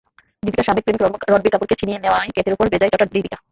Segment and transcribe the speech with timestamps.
[0.43, 1.01] দীপিকার সাবেক প্রেমিক
[1.23, 3.37] রণবীর কাপুরকে ছিনিয়ে নেওয়ায় ক্যাটের ওপর বেজায় চটা দীপিকা।